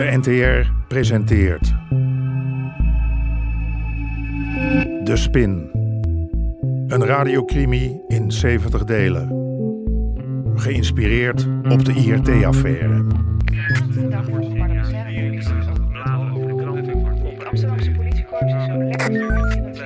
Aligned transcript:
De 0.00 0.16
NTR 0.16 0.70
presenteert. 0.88 1.74
De 5.04 5.16
Spin. 5.16 5.70
Een 6.88 7.06
radiocrimi 7.06 8.00
in 8.08 8.32
70 8.32 8.84
delen. 8.84 9.28
Geïnspireerd 10.54 11.48
op 11.68 11.84
de 11.84 11.92
IRT-affaire. 11.92 13.04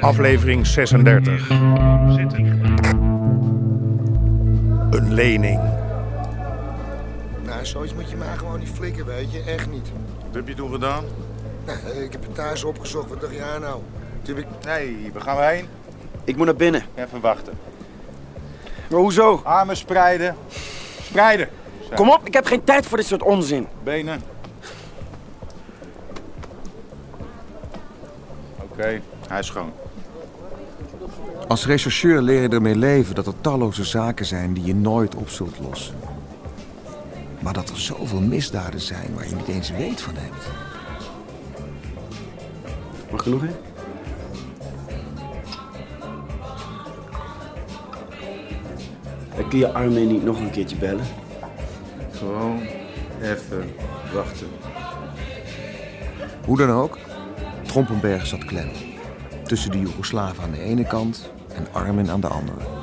Aflevering 0.00 0.66
36. 0.66 1.50
Een 4.90 5.12
lening. 5.12 5.73
Zoiets 7.66 7.94
moet 7.94 8.10
je 8.10 8.16
mij 8.16 8.36
gewoon 8.36 8.58
niet 8.58 8.68
flikken, 8.68 9.06
weet 9.06 9.32
je. 9.32 9.40
Echt 9.42 9.70
niet. 9.70 9.88
Wat 10.26 10.34
heb 10.34 10.48
je 10.48 10.54
toen 10.54 10.72
gedaan? 10.72 11.04
Nou, 11.64 11.78
ik 11.78 12.12
heb 12.12 12.22
het 12.22 12.34
thuis 12.34 12.64
opgezocht. 12.64 13.08
Wat 13.08 13.20
dacht 13.20 13.40
aan 13.40 13.60
nou? 13.60 13.80
Toen 14.22 14.36
heb 14.36 14.44
ik... 14.44 14.66
Nee, 14.66 15.10
waar 15.12 15.22
gaan 15.22 15.36
we 15.36 15.42
heen? 15.42 15.66
Ik 16.24 16.36
moet 16.36 16.46
naar 16.46 16.56
binnen. 16.56 16.82
Even 16.94 17.20
wachten. 17.20 17.52
Maar 18.90 19.00
hoezo? 19.00 19.40
Armen 19.44 19.76
spreiden. 19.76 20.36
Spreiden. 21.02 21.48
Zo. 21.88 21.94
Kom 21.94 22.10
op, 22.10 22.20
ik 22.26 22.34
heb 22.34 22.46
geen 22.46 22.64
tijd 22.64 22.86
voor 22.86 22.96
dit 22.96 23.06
soort 23.06 23.22
onzin. 23.22 23.66
Benen. 23.82 24.22
Oké, 28.58 29.00
hij 29.28 29.38
is 29.38 29.46
schoon. 29.46 29.72
Als 31.48 31.66
rechercheur 31.66 32.22
leer 32.22 32.42
je 32.42 32.48
ermee 32.48 32.76
leven 32.76 33.14
dat 33.14 33.26
er 33.26 33.40
talloze 33.40 33.84
zaken 33.84 34.26
zijn 34.26 34.54
die 34.54 34.64
je 34.64 34.74
nooit 34.74 35.14
op 35.14 35.28
zult 35.28 35.58
lossen. 35.58 35.94
Maar 37.44 37.52
dat 37.52 37.68
er 37.70 37.80
zoveel 37.80 38.20
misdaden 38.20 38.80
zijn 38.80 39.14
waar 39.14 39.28
je 39.28 39.34
niet 39.34 39.48
eens 39.48 39.70
weet 39.70 40.00
van 40.00 40.14
hebt. 40.16 40.46
Mag 43.10 43.20
ik 43.20 43.26
er 43.26 43.32
nog 43.32 43.42
een? 43.42 43.54
Eh, 49.36 49.48
Kun 49.48 49.58
je 49.58 49.72
Armin 49.72 50.06
niet 50.08 50.24
nog 50.24 50.38
een 50.40 50.50
keertje 50.50 50.76
bellen? 50.76 51.04
Gewoon 52.10 52.60
even 53.22 53.74
wachten. 54.14 54.46
Hoe 56.44 56.56
dan 56.56 56.70
ook, 56.70 56.98
Trompenberg 57.66 58.26
zat 58.26 58.44
klem. 58.44 58.68
Tussen 59.44 59.70
de 59.70 59.80
Joegoslaven 59.80 60.42
aan 60.44 60.50
de 60.50 60.60
ene 60.60 60.84
kant 60.84 61.30
en 61.54 61.66
Armin 61.72 62.10
aan 62.10 62.20
de 62.20 62.26
andere. 62.28 62.73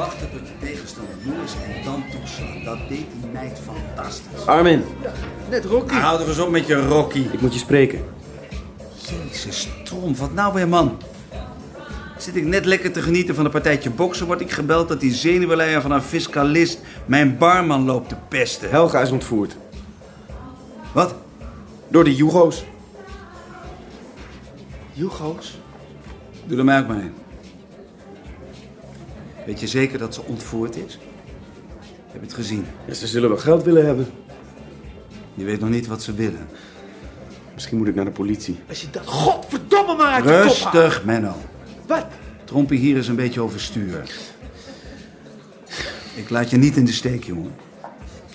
Wachten 0.00 0.30
tot 0.30 0.40
je 0.48 0.66
tegenstander 0.66 1.14
moe 1.24 1.34
is 1.44 1.52
en 1.52 1.84
dan 1.84 2.04
toeslaan. 2.10 2.64
Dat 2.64 2.78
deed 2.88 3.06
die 3.20 3.30
meid 3.32 3.60
fantastisch. 3.64 4.46
Armin, 4.46 4.84
Net 5.50 5.64
Rocky. 5.64 5.94
Houd 5.94 6.20
er 6.20 6.28
eens 6.28 6.38
op 6.38 6.50
met 6.50 6.66
je 6.66 6.86
Rocky. 6.86 7.26
ik 7.32 7.40
moet 7.40 7.52
je 7.52 7.58
spreken. 7.58 8.04
Jezus, 9.30 9.68
Tromp, 9.84 10.16
wat 10.16 10.34
nou 10.34 10.54
weer, 10.54 10.68
man? 10.68 10.98
Zit 12.18 12.36
ik 12.36 12.44
net 12.44 12.64
lekker 12.64 12.92
te 12.92 13.02
genieten 13.02 13.34
van 13.34 13.44
een 13.44 13.50
partijtje 13.50 13.90
boksen, 13.90 14.26
word 14.26 14.40
ik 14.40 14.50
gebeld 14.50 14.88
dat 14.88 15.00
die 15.00 15.14
zenuwleier 15.14 15.80
van 15.80 15.90
een 15.90 16.02
fiscalist 16.02 16.80
mijn 17.06 17.38
barman 17.38 17.84
loopt 17.84 18.08
te 18.08 18.16
pesten. 18.28 18.70
Helga 18.70 19.00
is 19.00 19.10
ontvoerd. 19.10 19.56
Wat? 20.92 21.14
Door 21.88 22.04
de 22.04 22.14
Jugo's. 22.14 22.64
Jugo's? 24.92 25.58
Doe 26.46 26.58
er 26.58 26.64
mij 26.64 26.80
ook 26.80 26.88
maar 26.88 27.00
in. 27.00 27.14
Weet 29.46 29.60
je 29.60 29.66
zeker 29.66 29.98
dat 29.98 30.14
ze 30.14 30.22
ontvoerd 30.22 30.76
is? 30.76 30.98
Heb 32.06 32.20
je 32.20 32.26
het 32.26 32.34
gezien? 32.34 32.66
Ja, 32.86 32.94
ze 32.94 33.06
zullen 33.06 33.28
wel 33.28 33.38
geld 33.38 33.62
willen 33.62 33.86
hebben. 33.86 34.06
Je 35.34 35.44
weet 35.44 35.60
nog 35.60 35.70
niet 35.70 35.86
wat 35.86 36.02
ze 36.02 36.14
willen. 36.14 36.48
Misschien 37.54 37.78
moet 37.78 37.88
ik 37.88 37.94
naar 37.94 38.04
de 38.04 38.10
politie. 38.10 38.58
Als 38.68 38.80
je 38.80 38.90
dat 38.90 39.06
godverdomme 39.06 39.96
maar 39.96 40.12
uit 40.12 40.24
kop. 40.24 40.32
Rustig, 40.32 41.04
Menno. 41.04 41.34
Wat? 41.86 42.06
Trompie 42.44 42.78
hier 42.78 42.96
is 42.96 43.08
een 43.08 43.16
beetje 43.16 43.40
overstuur. 43.40 44.02
Ik 46.14 46.30
laat 46.30 46.50
je 46.50 46.56
niet 46.56 46.76
in 46.76 46.84
de 46.84 46.92
steek, 46.92 47.24
jongen. 47.24 47.54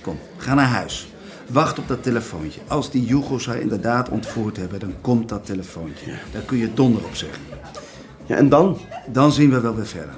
Kom, 0.01 0.19
ga 0.37 0.53
naar 0.53 0.67
huis. 0.67 1.07
Wacht 1.47 1.79
op 1.79 1.87
dat 1.87 2.03
telefoontje. 2.03 2.59
Als 2.67 2.91
die 2.91 3.05
Jugos 3.05 3.45
haar 3.45 3.59
inderdaad 3.59 4.09
ontvoerd 4.09 4.57
hebben, 4.57 4.79
dan 4.79 4.93
komt 5.01 5.29
dat 5.29 5.45
telefoontje. 5.45 6.13
Daar 6.31 6.41
kun 6.41 6.57
je 6.57 6.73
donder 6.73 7.05
op 7.05 7.15
zeggen. 7.15 7.43
Ja, 8.25 8.35
en 8.35 8.49
dan? 8.49 8.79
Dan 9.07 9.31
zien 9.31 9.49
we 9.49 9.59
wel 9.59 9.75
weer 9.75 9.87
verder. 9.87 10.15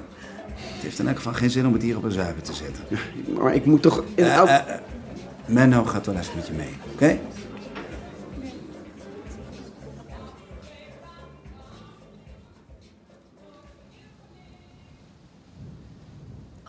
Het 0.78 0.86
heeft 0.86 0.98
in 0.98 1.06
elk 1.08 1.16
geval 1.16 1.32
geen 1.32 1.50
zin 1.50 1.66
om 1.66 1.72
het 1.72 1.82
hier 1.82 1.96
op 1.96 2.02
een 2.02 2.10
zuiver 2.12 2.42
te 2.42 2.52
zetten. 2.52 2.84
Maar 3.38 3.54
ik 3.54 3.64
moet 3.64 3.82
toch 3.82 4.04
in 4.14 4.24
Eh, 4.24 4.34
elk... 4.34 4.48
eh, 4.48 4.54
eh. 4.56 4.80
Menno 5.46 5.84
gaat 5.84 6.06
wel 6.06 6.14
even 6.16 6.36
met 6.36 6.46
je 6.46 6.52
mee, 6.52 6.76
oké? 6.92 7.18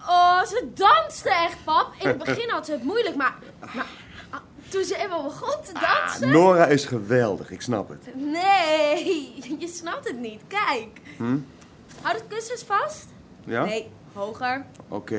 Oh, 0.08 0.44
ze 0.46 0.68
danste 0.74 1.30
echt, 1.30 1.58
pap. 1.64 1.94
In 2.00 2.08
het 2.08 2.18
begin 2.18 2.50
had 2.50 2.66
ze 2.66 2.72
het 2.72 2.84
moeilijk, 2.84 3.16
maar... 3.16 3.36
maar 3.60 3.86
ah, 4.30 4.40
toen 4.70 4.84
ze 4.84 4.98
eenmaal 4.98 5.24
begon 5.24 5.56
te 5.66 5.72
dansen... 5.74 6.30
Nora 6.30 6.66
is 6.66 6.86
geweldig, 6.86 7.52
ik 7.52 7.62
snap 7.62 7.90
het. 7.90 8.16
Nee, 8.16 9.34
je 9.60 9.68
snapt 9.68 10.08
het 10.08 10.20
niet. 10.20 10.42
Kijk. 10.48 11.02
Hm? 11.18 11.38
Hou 12.02 12.18
de 12.18 12.24
kussens 12.28 12.64
vast. 12.64 13.06
Ja? 13.46 13.64
Nee, 13.66 13.90
hoger. 14.14 14.66
Oké. 14.88 15.16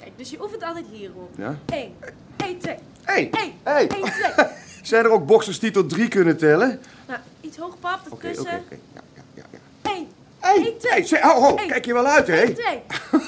Kijk, 0.00 0.12
dus 0.16 0.30
je 0.30 0.42
oefent 0.42 0.62
altijd 0.62 0.84
hierop. 0.90 1.30
Ja. 1.36 1.58
1, 1.66 1.94
1, 2.36 2.58
2, 2.58 2.74
Hey, 3.02 3.30
1, 3.30 3.52
hey. 3.62 3.86
1, 3.88 3.88
2. 3.88 4.10
Zijn 4.82 5.04
er 5.04 5.10
ook 5.10 5.26
boxers 5.26 5.58
die 5.58 5.70
tot 5.70 5.88
drie 5.88 6.08
kunnen 6.08 6.36
tellen? 6.36 6.80
Nou, 7.06 7.20
iets 7.40 7.56
hoog, 7.56 7.78
pap, 7.80 8.00
dat 8.04 8.12
Oké, 8.12 8.26
kussen. 8.26 8.44
oké, 8.46 8.56
oké. 8.64 8.76
Ja, 8.94 9.00
ja, 9.34 9.34
ja, 9.34 9.42
ja. 9.82 9.90
1, 9.90 10.08
Hey, 10.38 10.56
1, 10.56 10.78
2. 10.78 11.20
hey, 11.20 11.30
ho, 11.30 11.40
ho, 11.40 11.54
kijk 11.54 11.84
je 11.84 11.92
wel 11.92 12.06
uit, 12.06 12.26
hè? 12.26 12.34
1, 12.36 12.54
2. 12.54 12.82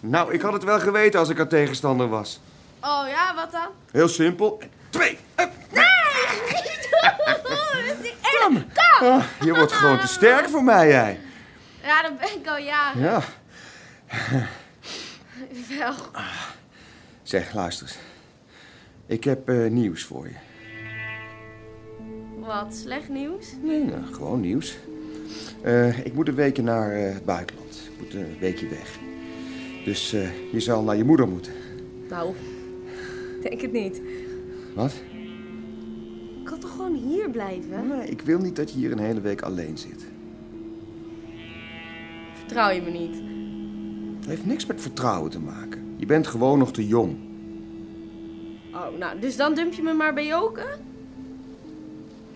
Nou, 0.00 0.32
ik 0.32 0.40
had 0.40 0.52
het 0.52 0.64
wel 0.64 0.80
geweten 0.80 1.20
als 1.20 1.28
ik 1.28 1.36
haar 1.36 1.48
tegenstander 1.48 2.08
was. 2.08 2.40
Oh 2.80 3.04
ja, 3.08 3.34
wat 3.34 3.52
dan? 3.52 3.66
Heel 3.90 4.08
simpel. 4.08 4.60
Twee. 4.90 5.18
Hup. 5.34 5.50
Nee. 5.72 5.82
Kom. 8.40 8.64
Ah, 9.00 9.24
je 9.40 9.54
wordt 9.54 9.72
gewoon 9.72 9.98
te 10.00 10.06
sterk 10.06 10.48
voor 10.48 10.64
mij, 10.64 10.88
jij. 10.88 11.20
Ja, 11.82 12.02
dat 12.02 12.18
ben 12.18 12.28
ik 12.40 12.46
al 12.48 12.56
jaren. 12.58 13.00
Ja. 13.00 13.20
Wel. 15.78 15.94
Zeg, 17.22 17.54
luister 17.54 17.86
eens. 17.86 17.98
Ik 19.06 19.24
heb 19.24 19.48
eh, 19.48 19.70
nieuws 19.70 20.04
voor 20.04 20.26
je. 20.26 20.34
Wat, 22.38 22.74
slecht 22.74 23.08
nieuws? 23.08 23.46
Nee, 23.62 23.84
nou, 23.84 24.04
gewoon 24.12 24.40
nieuws. 24.40 24.76
Eh, 25.62 26.06
ik 26.06 26.14
moet 26.14 26.28
een 26.28 26.34
weekje 26.34 26.62
naar 26.62 26.92
eh, 26.92 27.14
het 27.14 27.24
buitenland. 27.24 27.90
Ik 27.92 27.98
moet 27.98 28.14
een 28.14 28.38
weekje 28.40 28.68
weg. 28.68 28.98
Dus 29.84 30.10
je 30.52 30.60
zal 30.60 30.82
naar 30.82 30.96
je 30.96 31.04
moeder 31.04 31.28
moeten. 31.28 31.52
Nou, 32.08 32.34
denk 33.42 33.60
het 33.60 33.72
niet. 33.72 34.00
Wat? 34.74 34.92
Ik 36.38 36.44
kan 36.44 36.58
toch 36.58 36.70
gewoon 36.70 36.94
hier 36.94 37.30
blijven? 37.30 37.88
Nee, 37.88 38.08
ik 38.08 38.20
wil 38.20 38.38
niet 38.38 38.56
dat 38.56 38.70
je 38.70 38.78
hier 38.78 38.92
een 38.92 38.98
hele 38.98 39.20
week 39.20 39.42
alleen 39.42 39.78
zit. 39.78 40.06
Vertrouw 42.32 42.70
je 42.70 42.82
me 42.82 42.90
niet? 42.90 43.37
Heeft 44.28 44.46
niks 44.46 44.66
met 44.66 44.80
vertrouwen 44.80 45.30
te 45.30 45.40
maken. 45.40 45.94
Je 45.96 46.06
bent 46.06 46.26
gewoon 46.26 46.58
nog 46.58 46.72
te 46.72 46.86
jong. 46.86 47.16
Oh, 48.72 48.98
nou, 48.98 49.18
dus 49.20 49.36
dan 49.36 49.54
dump 49.54 49.72
je 49.72 49.82
me 49.82 49.92
maar 49.92 50.14
bij 50.14 50.26
Joke? 50.26 50.66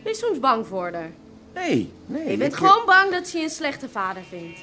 Ben 0.02 0.12
je 0.12 0.14
soms 0.14 0.38
bang 0.38 0.66
voor 0.66 0.92
haar? 0.92 1.10
Nee, 1.54 1.92
nee. 2.06 2.30
je 2.30 2.36
bent 2.36 2.54
gewoon 2.54 2.82
bang 2.86 3.10
dat 3.10 3.28
ze 3.28 3.38
je 3.38 3.44
een 3.44 3.50
slechte 3.50 3.88
vader 3.88 4.22
vindt. 4.22 4.60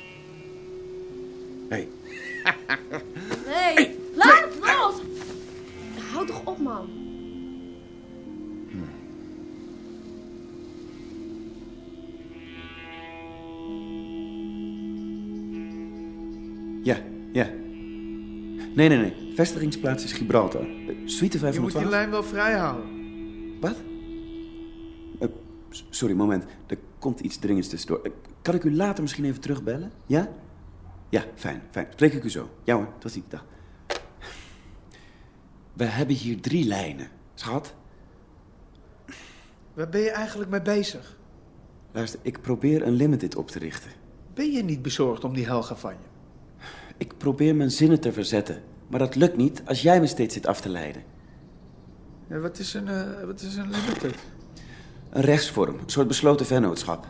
Hé, 1.70 1.88
hey, 3.54 3.96
laat 4.16 4.44
het 4.44 4.60
los! 4.60 4.96
Houd 6.12 6.28
toch 6.28 6.42
op, 6.46 6.60
man. 6.60 6.90
Ja, 16.84 16.98
ja. 17.34 17.50
Nee, 18.76 18.88
nee, 18.90 18.98
nee. 18.98 19.34
Vestigingsplaats 19.36 20.04
is 20.04 20.12
Gibraltar. 20.12 20.68
Uh, 20.68 20.88
Suite 21.06 21.38
Je 21.38 21.60
moet 21.60 21.72
die 21.72 21.82
512. 21.82 21.90
lijn 21.90 22.10
wel 22.10 22.24
vrij 22.24 22.54
houden. 22.58 22.90
Wat? 23.60 23.76
Eh, 25.20 25.28
sorry, 25.90 26.14
moment. 26.16 26.46
Er 26.68 26.78
komt 27.00 27.20
iets 27.20 27.38
dringends 27.38 27.68
tussendoor. 27.70 28.00
Eh, 28.04 28.12
kan 28.42 28.56
ik 28.56 28.64
u 28.64 28.76
later 28.76 29.02
misschien 29.02 29.26
even 29.26 29.42
terugbellen? 29.42 29.92
Ja? 30.06 30.30
Ja, 31.10 31.24
fijn, 31.36 31.62
fijn. 31.72 31.88
Spreek 31.92 32.14
ik 32.14 32.24
u 32.24 32.30
zo. 32.30 32.50
Ja 32.64 32.76
hoor, 32.76 32.88
tot 32.98 33.12
ziens. 33.12 33.26
Dag. 33.30 33.46
We 35.74 35.86
hebben 35.86 36.16
hier 36.16 36.42
drie 36.42 36.66
lijnen. 36.66 37.08
Schat, 37.34 37.76
Waar 39.74 39.90
ben 39.90 40.02
je 40.02 40.12
eigenlijk 40.12 40.50
mee 40.50 40.62
bezig? 40.62 41.18
luister, 41.92 42.20
ik 42.24 42.42
probeer 42.42 42.88
een 42.88 42.94
limited 42.94 43.36
op 43.36 43.48
te 43.48 43.60
richten. 43.60 43.92
Ben 44.34 44.52
je 44.52 44.64
niet 44.64 44.82
bezorgd 44.82 45.24
om 45.24 45.34
die 45.34 45.46
Helga 45.46 45.76
van 45.76 45.92
je? 45.92 45.98
Ik 47.00 47.18
probeer 47.18 47.56
mijn 47.56 47.72
zinnen 47.72 48.00
te 48.00 48.12
verzetten. 48.14 48.62
Maar 48.88 49.00
dat 49.00 49.16
lukt 49.16 49.38
niet 49.38 49.62
als 49.66 49.82
jij 49.82 50.00
me 50.00 50.08
steeds 50.08 50.34
zit 50.34 50.48
af 50.48 50.62
te 50.62 50.70
leiden. 50.70 51.02
Ja, 52.28 52.38
wat, 52.40 52.60
is 52.60 52.74
een, 52.74 52.88
eh, 52.88 53.24
wat 53.26 53.42
is 53.42 53.56
een 53.56 53.70
limited? 53.70 54.16
Een 55.10 55.22
rechtsvorm, 55.22 55.74
een 55.74 55.90
soort 55.90 56.08
besloten 56.08 56.46
vennootschap. 56.46 57.08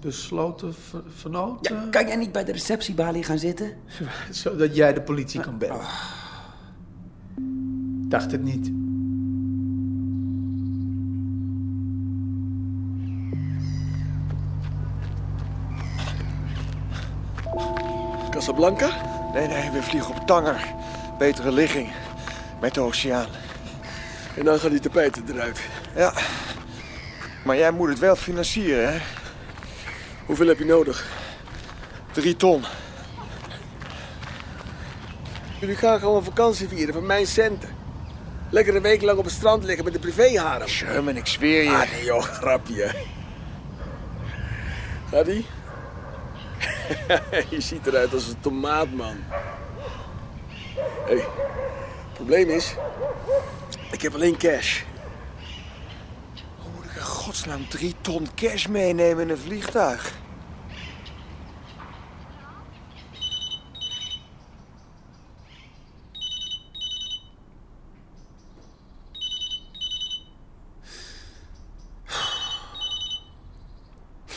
Besloten 0.00 0.74
ver- 0.74 1.02
vernoot? 1.08 1.68
Ja, 1.68 1.86
kan 1.90 2.06
jij 2.06 2.16
niet 2.16 2.32
bij 2.32 2.44
de 2.44 2.52
receptiebalie 2.52 3.22
gaan 3.22 3.38
zitten? 3.38 3.72
Zodat 4.30 4.74
jij 4.76 4.92
de 4.94 5.02
politie 5.02 5.40
kan 5.40 5.58
bellen. 5.58 5.86
Dacht 8.08 8.30
het 8.32 8.42
niet. 8.42 8.70
Casablanca? 18.38 18.90
Nee, 19.32 19.46
nee, 19.46 19.70
we 19.70 19.82
vliegen 19.82 20.14
op 20.14 20.26
Tanger. 20.26 20.74
Betere 21.18 21.52
ligging. 21.52 21.88
Met 22.60 22.74
de 22.74 22.80
oceaan. 22.80 23.26
En 24.36 24.44
dan 24.44 24.58
gaan 24.58 24.70
die 24.70 24.80
tapijten 24.80 25.24
eruit. 25.28 25.60
Ja. 25.96 26.12
Maar 27.44 27.56
jij 27.56 27.70
moet 27.70 27.88
het 27.88 27.98
wel 27.98 28.16
financieren, 28.16 28.92
hè? 28.92 28.98
Hoeveel 30.26 30.46
heb 30.46 30.58
je 30.58 30.64
nodig? 30.64 31.06
Drie 32.12 32.36
ton. 32.36 32.64
Jullie 35.60 35.76
gaan 35.76 35.98
gewoon 35.98 36.24
vakantie 36.24 36.68
vieren 36.68 36.94
van 36.94 37.06
mijn 37.06 37.26
centen. 37.26 37.68
Lekker 38.50 38.76
een 38.76 38.82
week 38.82 39.02
lang 39.02 39.18
op 39.18 39.24
het 39.24 39.34
strand 39.34 39.64
liggen 39.64 39.84
met 39.84 39.92
de 39.92 39.98
privéharem. 39.98 40.68
Sherman, 40.68 41.16
ik 41.16 41.26
zweer 41.26 41.62
je. 41.62 41.70
Ah, 41.70 41.90
nee 41.90 42.04
joh, 42.04 42.22
grapje. 42.22 42.94
Gaat 45.10 45.26
ie? 45.26 45.46
je 47.50 47.60
ziet 47.60 47.86
eruit 47.86 48.12
als 48.12 48.26
een 48.26 48.40
tomaat, 48.40 48.90
man. 48.90 49.16
Hé, 51.06 51.16
hey, 51.16 51.16
het 51.16 52.12
probleem 52.12 52.48
is... 52.48 52.74
Ik 53.92 54.02
heb 54.02 54.14
alleen 54.14 54.36
cash. 54.36 54.82
Hoe 56.58 56.70
moet 56.74 56.84
ik 56.84 56.94
in 56.94 57.02
godsnaam 57.02 57.68
drie 57.68 57.94
ton 58.00 58.28
cash 58.34 58.66
meenemen 58.66 59.22
in 59.22 59.30
een 59.30 59.38
vliegtuig? 59.38 60.12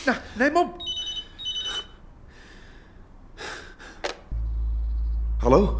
Nou, 0.04 0.18
neem 0.34 0.56
op. 0.56 0.81
Hallo? 5.52 5.76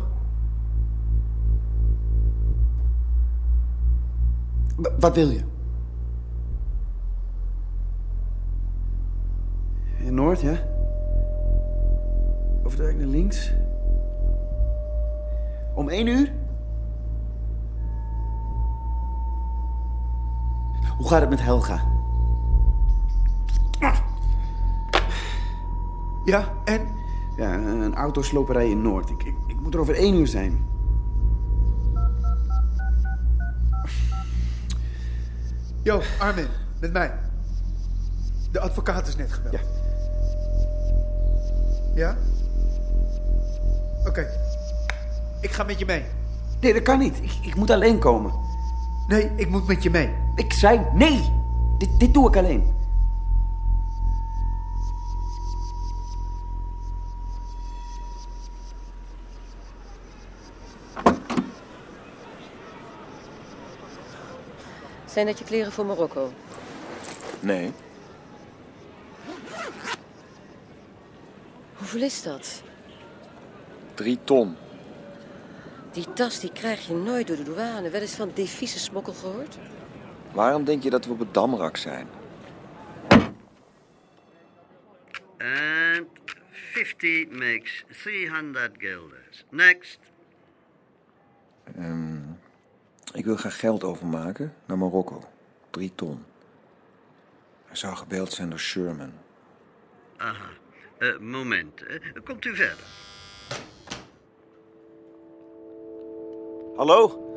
Wat 4.99 5.15
wil 5.15 5.29
je? 5.29 5.45
In 9.99 10.15
Noord, 10.15 10.41
ja? 10.41 10.57
Over 12.63 12.79
de 12.79 12.93
naar 12.93 13.07
links? 13.07 13.53
Om 15.75 15.89
één 15.89 16.07
uur? 16.07 16.33
Hoe 20.97 21.09
gaat 21.09 21.21
het 21.21 21.31
met 21.31 21.43
Helga? 21.43 21.81
Ja, 26.25 26.53
en? 26.65 27.02
Ja, 27.37 27.55
een 27.55 27.95
autosloperij 27.95 28.71
in 28.71 28.83
Noord. 28.83 29.11
Ik, 29.11 29.23
ik, 29.23 29.35
ik 29.47 29.61
moet 29.61 29.75
er 29.75 29.81
over 29.81 29.95
één 29.95 30.15
uur 30.15 30.27
zijn. 30.27 30.71
Yo, 35.83 36.01
Armin, 36.19 36.47
met 36.81 36.93
mij. 36.93 37.13
De 38.53 38.61
advocaat 38.61 39.07
is 39.07 39.17
net 39.17 39.33
gebeld. 39.33 39.55
Ja. 39.55 39.61
Ja? 41.95 42.17
Oké. 44.07 44.27
Ik 45.41 45.51
ga 45.51 45.65
met 45.65 45.79
je 45.79 45.85
mee. 45.85 46.05
Nee, 46.61 46.73
dat 46.73 46.83
kan 46.83 46.99
niet. 46.99 47.17
Ik, 47.23 47.33
ik 47.43 47.55
moet 47.55 47.71
alleen 47.71 47.99
komen. 47.99 48.33
Nee, 49.09 49.31
ik 49.37 49.49
moet 49.49 49.67
met 49.67 49.83
je 49.83 49.91
mee. 49.91 50.15
Ik 50.35 50.53
zei 50.53 50.81
nee. 50.95 51.31
Dit, 51.79 51.89
dit 51.99 52.15
doe 52.15 52.29
ik 52.29 52.37
alleen. 52.37 52.65
Zijn 65.13 65.27
dat 65.27 65.39
je 65.39 65.45
kleren 65.45 65.73
voor 65.73 65.87
Marokko? 65.87 66.33
Nee. 67.41 67.73
Hoeveel 71.75 72.03
is 72.03 72.23
dat? 72.23 72.63
Drie 73.95 74.19
ton. 74.25 74.57
Die 75.93 76.13
tas 76.13 76.41
die 76.41 76.53
krijg 76.53 76.87
je 76.87 76.95
nooit 76.95 77.27
door 77.27 77.37
de 77.37 77.43
douane. 77.43 77.91
Wel 77.91 78.01
eens 78.01 78.15
van 78.15 78.31
devieze 78.35 78.79
smokkel 78.79 79.13
gehoord? 79.13 79.59
Waarom 80.33 80.65
denk 80.65 80.83
je 80.83 80.91
dat 80.91 81.05
we 81.05 81.13
op 81.13 81.19
het 81.19 81.35
Damrak 81.35 81.77
zijn? 81.77 82.09
And 85.39 86.09
50 86.73 87.31
makes 87.31 87.85
300 88.03 88.71
guilders. 88.79 89.45
Next. 89.51 89.99
Ehm, 91.77 92.12
ik 93.15 93.25
wil 93.25 93.37
graag 93.37 93.59
geld 93.59 93.85
overmaken 93.85 94.55
naar 94.67 94.79
Marokko. 94.79 95.23
Drie 95.71 95.93
ton. 95.95 96.25
Hij 97.67 97.77
zou 97.77 97.97
gebeld 97.97 98.33
zijn 98.33 98.51
door 98.51 98.59
Sherman. 98.59 99.13
Aha. 100.17 100.49
Eh, 100.99 101.19
moment. 101.19 101.83
Eh, 101.83 101.97
komt 102.25 102.45
u 102.45 102.57
verder. 102.57 102.85
Hallo? 106.77 107.31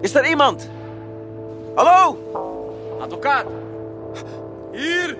Is 0.00 0.14
er 0.14 0.28
iemand? 0.28 0.70
Hallo? 1.74 2.18
Advocaat. 3.00 3.46
Hier. 4.72 5.16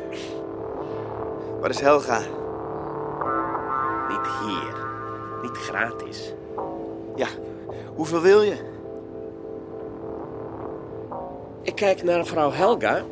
Waar 1.61 1.71
is 1.71 1.81
Helga? 1.81 2.40
Niet 5.43 5.57
gratis. 5.57 6.33
Ja, 7.17 7.27
hoeveel 7.95 8.21
wil 8.21 8.43
je? 8.43 8.69
Ik 11.63 11.75
kijk 11.75 12.03
naar 12.03 12.27
vrouw 12.27 12.51
Helga. 12.51 13.05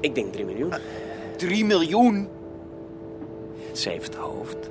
Ik 0.00 0.14
denk 0.14 0.32
3 0.32 0.44
miljoen. 0.44 0.72
3 1.36 1.64
miljoen? 1.64 2.28
Ze 3.72 3.88
heeft 3.88 4.14
hoofd. 4.14 4.70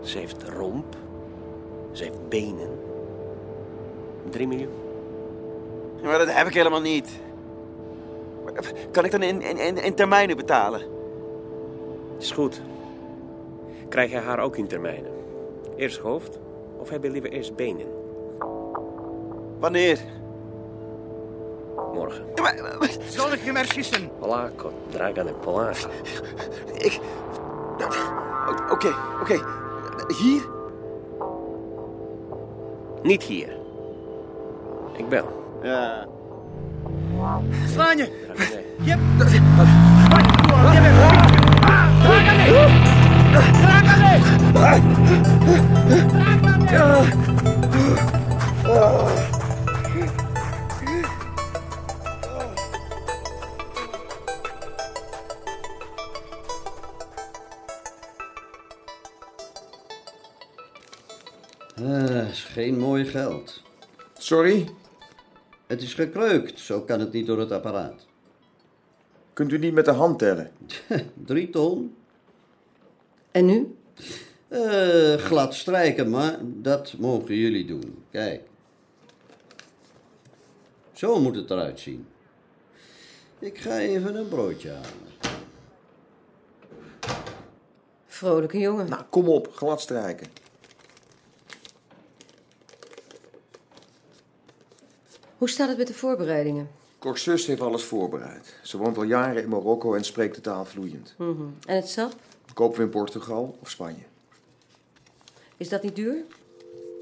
Ze 0.00 0.18
heeft 0.18 0.48
romp. 0.48 0.96
Ze 1.92 2.02
heeft 2.04 2.28
benen. 2.28 2.80
3 4.30 4.46
miljoen. 4.46 4.72
Maar 6.02 6.18
dat 6.18 6.34
heb 6.34 6.46
ik 6.46 6.54
helemaal 6.54 6.80
niet. 6.80 7.08
Kan 8.90 9.04
ik 9.04 9.10
dan 9.10 9.22
in, 9.22 9.42
in, 9.42 9.58
in, 9.58 9.82
in 9.82 9.94
termijnen 9.94 10.36
betalen? 10.36 10.82
Is 12.18 12.30
goed. 12.30 12.60
Krijg 13.88 14.10
jij 14.10 14.20
haar 14.20 14.38
ook 14.38 14.56
in 14.56 14.66
termijnen? 14.66 15.12
Eerst 15.78 15.98
hoofd 15.98 16.38
of 16.78 16.90
heb 16.90 17.02
je 17.02 17.10
liever 17.10 17.30
eerst 17.30 17.56
benen? 17.56 17.86
Wanneer? 19.58 19.98
Morgen. 21.94 22.24
Zal 23.08 23.32
ik 23.32 23.40
je 23.44 23.52
maar 23.52 23.64
schissen? 23.64 24.10
Polako, 24.18 24.72
Dragan 24.90 25.26
en 25.26 25.38
Polaka. 25.40 25.88
Ik... 26.74 27.00
Oké, 28.70 28.94
oké. 29.20 29.40
Hier? 30.22 30.48
Niet 33.02 33.22
hier. 33.22 33.56
Ik 34.96 35.08
bel. 35.08 35.58
Ja. 35.62 36.06
Slaan 37.66 37.96
je! 37.96 38.26
Yep. 38.80 38.98
Eh, 44.58 44.74
is 62.28 62.44
geen 62.44 62.78
mooi 62.78 63.04
geld. 63.04 63.62
Sorry? 64.16 64.68
Het 65.66 65.82
is 65.82 65.94
gekreukt, 65.94 66.58
zo 66.58 66.80
kan 66.80 67.00
het 67.00 67.12
niet 67.12 67.26
door 67.26 67.38
het 67.38 67.52
apparaat. 67.52 68.06
Kunt 69.32 69.52
u 69.52 69.58
niet 69.58 69.74
met 69.74 69.84
de 69.84 69.90
hand 69.90 70.18
tellen? 70.18 70.50
Drie 71.26 71.50
ton? 71.50 71.96
En 73.30 73.46
nu? 73.46 73.76
Eh, 74.48 75.14
glad 75.14 75.54
strijken, 75.54 76.10
maar 76.10 76.38
dat 76.42 76.94
mogen 76.98 77.34
jullie 77.34 77.64
doen. 77.64 78.04
Kijk. 78.10 78.40
Zo 80.92 81.20
moet 81.20 81.36
het 81.36 81.50
eruit 81.50 81.80
zien. 81.80 82.06
Ik 83.38 83.58
ga 83.58 83.78
even 83.78 84.14
een 84.16 84.28
broodje 84.28 84.70
halen. 84.70 85.36
Vrolijke 88.06 88.58
jongen. 88.58 88.88
Nou, 88.88 89.02
kom 89.10 89.28
op, 89.28 89.52
glad 89.54 89.80
strijken. 89.80 90.26
Hoe 95.36 95.48
staat 95.48 95.68
het 95.68 95.78
met 95.78 95.86
de 95.86 95.94
voorbereidingen? 95.94 96.70
Corsus 96.98 97.46
heeft 97.46 97.60
alles 97.60 97.84
voorbereid. 97.84 98.54
Ze 98.62 98.76
woont 98.76 98.96
al 98.96 99.02
jaren 99.02 99.42
in 99.42 99.48
Marokko 99.48 99.94
en 99.94 100.04
spreekt 100.04 100.34
de 100.34 100.40
taal 100.40 100.64
vloeiend. 100.64 101.14
Mhm. 101.18 101.42
En 101.66 101.76
het 101.76 101.88
sap? 101.88 102.12
Kopen 102.54 102.78
we 102.78 102.84
in 102.84 102.90
Portugal 102.90 103.56
of 103.60 103.70
Spanje? 103.70 104.02
Is 105.58 105.68
dat 105.68 105.82
niet 105.82 105.96
duur? 105.96 106.24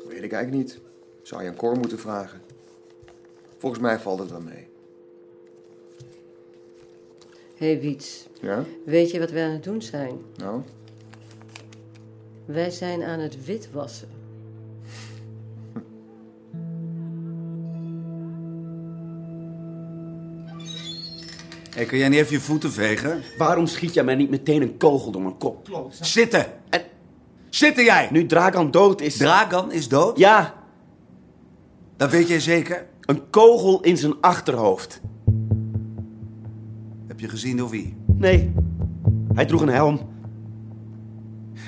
Weet 0.09 0.23
ik 0.23 0.33
eigenlijk 0.33 0.53
niet. 0.53 0.81
Zou 1.23 1.43
je 1.43 1.49
aan 1.49 1.57
Cor 1.57 1.77
moeten 1.79 1.99
vragen. 1.99 2.41
Volgens 3.59 3.83
mij 3.83 3.99
valt 3.99 4.19
het 4.19 4.31
wel 4.31 4.41
mee. 4.41 4.69
Hé 7.55 7.67
hey, 7.73 7.81
Wiets, 7.81 8.27
Ja? 8.41 8.65
weet 8.85 9.11
je 9.11 9.19
wat 9.19 9.31
wij 9.31 9.45
aan 9.45 9.51
het 9.51 9.65
doen 9.65 9.83
zijn? 9.83 10.19
Nou? 10.37 10.63
Wij 12.45 12.71
zijn 12.71 13.03
aan 13.03 13.19
het 13.19 13.45
witwassen. 13.45 14.09
Hé, 21.75 21.85
kun 21.85 21.99
jij 21.99 22.09
niet 22.09 22.19
even 22.19 22.33
je 22.33 22.41
voeten 22.41 22.73
vegen? 22.73 23.23
Waarom 23.39 23.67
schiet 23.67 23.95
jij 23.95 24.05
mij 24.05 24.15
niet 24.15 24.31
meteen 24.31 24.63
een 24.63 24.77
kogel 24.77 25.11
door 25.11 25.23
mijn 25.23 25.39
kop? 25.39 25.89
Zitten! 26.01 26.47
Zitten 27.57 27.85
jij! 27.85 28.09
Nu 28.11 28.27
Dragan 28.27 28.71
dood 28.71 29.01
is... 29.01 29.17
Dragan 29.17 29.73
is 29.73 29.89
dood? 29.89 30.19
Ja. 30.19 30.55
Dat 31.97 32.11
weet 32.11 32.29
jij 32.29 32.41
zeker? 32.41 32.87
Een 33.01 33.31
kogel 33.31 33.81
in 33.81 33.97
zijn 33.97 34.15
achterhoofd. 34.21 35.01
Heb 37.07 37.21
je 37.21 37.29
gezien 37.29 37.57
door 37.57 37.69
wie? 37.69 37.97
Nee. 38.07 38.53
Hij 39.35 39.47
droeg 39.47 39.61
een 39.61 39.69
helm. 39.69 40.01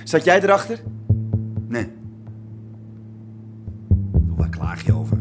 Zat 0.04 0.24
jij 0.24 0.42
erachter? 0.42 0.82
Nee. 1.68 1.88
Waar 4.36 4.48
klaag 4.48 4.86
je 4.86 4.94
over? 4.94 5.16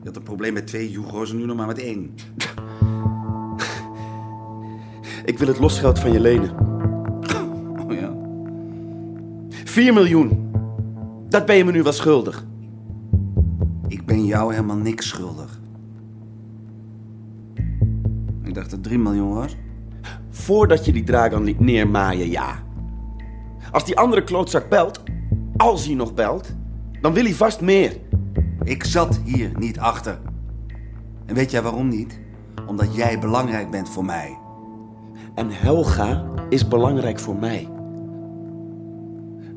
Je 0.00 0.06
had 0.06 0.16
een 0.16 0.22
probleem 0.22 0.52
met 0.52 0.66
twee 0.66 0.90
Jugo's 0.90 1.30
en 1.30 1.36
nu 1.36 1.44
nog 1.44 1.56
maar 1.56 1.66
met 1.66 1.78
één. 1.78 2.14
Ik 5.24 5.38
wil 5.38 5.48
het 5.48 5.58
losgeld 5.58 5.98
van 5.98 6.12
je 6.12 6.20
lenen. 6.20 6.79
Oh 9.70 9.76
ja? 9.76 9.82
4 9.82 9.92
miljoen. 9.92 10.50
Dat 11.28 11.46
ben 11.46 11.56
je 11.56 11.64
me 11.64 11.72
nu 11.72 11.82
wel 11.82 11.92
schuldig. 11.92 12.46
Ik 13.88 14.06
ben 14.06 14.24
jou 14.24 14.52
helemaal 14.52 14.76
niks 14.76 15.08
schuldig. 15.08 15.60
Ik 18.42 18.54
dacht 18.54 18.70
dat 18.70 18.82
3 18.82 18.98
miljoen 18.98 19.34
was. 19.34 19.56
Voordat 20.30 20.84
je 20.84 20.92
die 20.92 21.04
Dragan 21.04 21.44
liet 21.44 21.60
neermaaien, 21.60 22.30
ja. 22.30 22.62
Als 23.72 23.84
die 23.84 23.98
andere 23.98 24.24
klootzak 24.24 24.68
belt, 24.68 25.02
als 25.56 25.86
hij 25.86 25.94
nog 25.94 26.14
belt, 26.14 26.54
dan 27.00 27.12
wil 27.12 27.24
hij 27.24 27.34
vast 27.34 27.60
meer. 27.60 27.96
Ik 28.62 28.84
zat 28.84 29.20
hier 29.24 29.50
niet 29.58 29.78
achter. 29.78 30.18
En 31.26 31.34
weet 31.34 31.50
jij 31.50 31.62
waarom 31.62 31.88
niet? 31.88 32.20
Omdat 32.66 32.94
jij 32.94 33.18
belangrijk 33.18 33.70
bent 33.70 33.88
voor 33.88 34.04
mij. 34.04 34.38
En 35.34 35.50
Helga 35.50 36.24
is 36.48 36.68
belangrijk 36.68 37.18
voor 37.18 37.36
mij. 37.36 37.68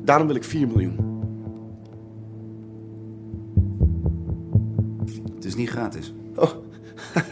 Daarom 0.04 0.26
wil 0.26 0.36
ik 0.36 0.44
4 0.44 0.68
miljoen. 0.68 1.12
Het 5.34 5.44
is 5.44 5.54
niet 5.54 5.68
gratis. 5.68 6.14
Oh. 6.36 6.50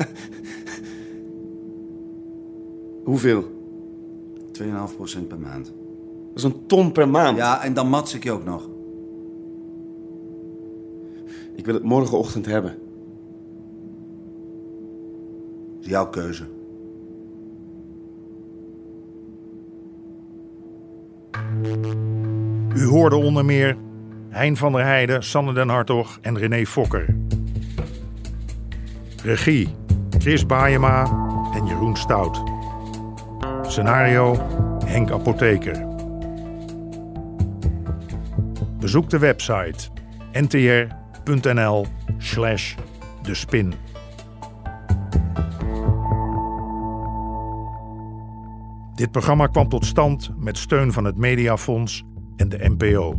Hoeveel? 3.04 3.44
2,5% 4.62 5.26
per 5.28 5.38
maand. 5.38 5.66
Dat 6.26 6.36
is 6.36 6.42
een 6.42 6.66
ton 6.66 6.92
per 6.92 7.08
maand. 7.08 7.36
Ja, 7.36 7.62
en 7.62 7.74
dan 7.74 7.88
mats 7.88 8.14
ik 8.14 8.24
je 8.24 8.32
ook 8.32 8.44
nog. 8.44 8.68
Ik 11.56 11.64
wil 11.64 11.74
het 11.74 11.82
morgenochtend 11.82 12.46
hebben. 12.46 12.78
is 15.80 15.88
jouw 15.88 16.08
keuze. 16.08 16.44
U 22.74 22.86
hoorde 22.86 23.16
onder 23.16 23.44
meer 23.44 23.76
Hein 24.30 24.56
van 24.56 24.72
der 24.72 24.84
Heijden, 24.84 25.22
Sanne 25.22 25.52
den 25.52 25.68
Hartog 25.68 26.18
en 26.20 26.38
René 26.38 26.66
Fokker. 26.66 27.14
Regie 29.24 29.68
Chris 30.18 30.46
Baayema 30.46 31.04
en 31.54 31.66
Jeroen 31.66 31.96
Stout. 31.96 32.42
Scenario 33.62 34.36
Henk 34.84 35.10
Apotheker. 35.10 35.86
Bezoek 38.78 39.10
de 39.10 39.18
website 39.18 39.90
ntr.nl 40.32 41.86
slash 42.18 42.74
de 43.22 43.34
spin. 43.34 43.74
Dit 48.94 49.10
programma 49.10 49.46
kwam 49.46 49.68
tot 49.68 49.86
stand 49.86 50.30
met 50.36 50.58
steun 50.58 50.92
van 50.92 51.04
het 51.04 51.16
Mediafonds 51.16 52.04
en 52.42 52.48
de 52.48 52.68
NPO. 52.68 53.16